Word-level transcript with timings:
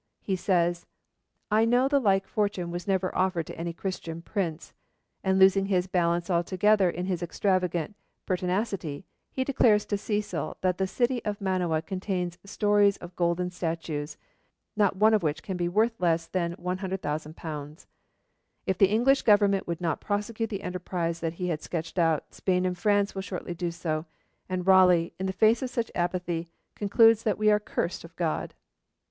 He 0.23 0.35
says, 0.35 0.87
'I 1.51 1.65
know 1.65 1.87
the 1.87 1.99
like 1.99 2.25
fortune 2.25 2.71
was 2.71 2.87
never 2.87 3.15
offered 3.15 3.45
to 3.45 3.55
any 3.55 3.71
Christian 3.71 4.23
prince,' 4.23 4.73
and 5.23 5.37
losing 5.37 5.67
his 5.67 5.85
balance 5.85 6.27
altogether 6.27 6.89
in 6.89 7.05
his 7.05 7.21
extravagant 7.21 7.93
pertinacity, 8.25 9.05
he 9.31 9.43
declares 9.43 9.85
to 9.85 9.99
Cecil 9.99 10.57
that 10.61 10.79
the 10.79 10.87
city 10.87 11.23
of 11.23 11.39
Manoa 11.39 11.83
contains 11.83 12.39
stores 12.43 12.97
of 12.97 13.15
golden 13.15 13.51
statues, 13.51 14.17
not 14.75 14.95
one 14.95 15.13
of 15.13 15.21
which 15.21 15.43
can 15.43 15.55
be 15.55 15.69
worth 15.69 15.99
less 16.01 16.25
than 16.25 16.55
100,000_l._ 16.55 17.85
If 18.65 18.79
the 18.79 18.89
English 18.89 19.21
Government 19.21 19.67
will 19.67 19.77
not 19.79 20.01
prosecute 20.01 20.49
the 20.49 20.63
enterprise 20.63 21.19
that 21.19 21.33
he 21.33 21.49
has 21.49 21.61
sketched 21.61 21.99
out, 21.99 22.33
Spain 22.33 22.65
and 22.65 22.75
France 22.75 23.13
will 23.13 23.21
shortly 23.21 23.53
do 23.53 23.69
so, 23.69 24.07
and 24.49 24.65
Raleigh, 24.65 25.13
in 25.19 25.27
the 25.27 25.31
face 25.31 25.61
of 25.61 25.69
such 25.69 25.91
apathy, 25.93 26.49
'concludes 26.73 27.21
that 27.21 27.37
we 27.37 27.51
are 27.51 27.59
cursed 27.59 28.03
of 28.03 28.15
God.' 28.15 28.55